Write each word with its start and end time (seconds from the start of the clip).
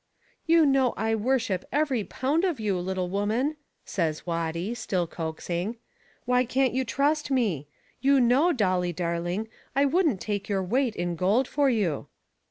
"You 0.47 0.65
know 0.65 0.95
I 0.97 1.13
worship 1.13 1.63
every 1.71 2.03
pound 2.03 2.43
of 2.43 2.59
you, 2.59 2.79
little 2.79 3.07
woman," 3.07 3.57
says 3.85 4.25
Watty, 4.25 4.73
still 4.73 5.05
coaxing. 5.05 5.77
"Why 6.25 6.43
can't 6.43 6.73
you 6.73 6.83
trust 6.83 7.29
me? 7.29 7.67
You 7.99 8.19
know, 8.19 8.51
Dolly, 8.51 8.93
darling, 8.93 9.47
I 9.75 9.85
wouldn't 9.85 10.19
take 10.19 10.49
your 10.49 10.63
weight 10.63 10.95
in 10.95 11.15
gold 11.15 11.47
for 11.47 11.69
you." 11.69 12.07